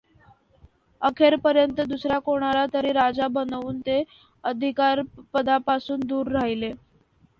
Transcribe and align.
अखेरपर्यंत 1.01 1.81
दुसऱ्या 1.89 2.17
कोणाला 2.21 2.65
तरी 2.73 2.91
राजा 2.93 3.27
बनवून 3.33 3.79
ते 3.81 4.01
अधिकारपदापासून 4.43 5.99
दूर 6.07 6.31
राहिले. 6.33 6.71